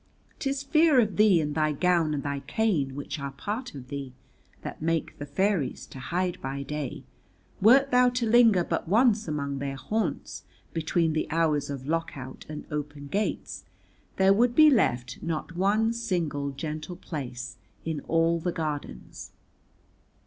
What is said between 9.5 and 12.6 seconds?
their haunts between the hours of Lock out